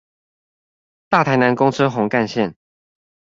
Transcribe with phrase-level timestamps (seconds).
[1.09, 2.55] 大台南公車紅幹線